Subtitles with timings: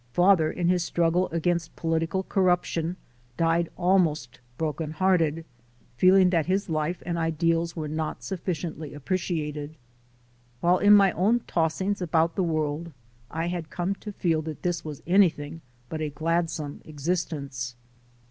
[0.13, 2.97] Father in his struggle against po litical corruption
[3.37, 5.45] died almost broken hearted,
[5.95, 9.75] feel ing that his life and ideals were not sufficiently ap preciated.
[10.59, 12.93] While in my own tossings about the world
[13.29, 17.75] I had come to feel that this was anything but a gladsome existence.